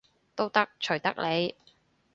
[0.33, 1.53] 都得，隨得你